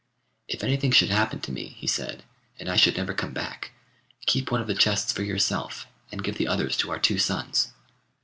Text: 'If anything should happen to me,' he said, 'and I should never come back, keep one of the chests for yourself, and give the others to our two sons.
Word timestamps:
'If 0.47 0.63
anything 0.63 0.89
should 0.89 1.11
happen 1.11 1.41
to 1.41 1.51
me,' 1.51 1.75
he 1.77 1.85
said, 1.85 2.23
'and 2.59 2.69
I 2.71 2.75
should 2.75 2.97
never 2.97 3.13
come 3.13 3.33
back, 3.33 3.69
keep 4.25 4.49
one 4.49 4.59
of 4.59 4.65
the 4.65 4.73
chests 4.73 5.11
for 5.11 5.21
yourself, 5.21 5.85
and 6.11 6.23
give 6.23 6.39
the 6.39 6.47
others 6.47 6.75
to 6.77 6.89
our 6.89 6.97
two 6.97 7.19
sons. 7.19 7.71